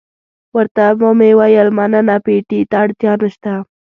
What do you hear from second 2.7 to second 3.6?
اړتیا نشته.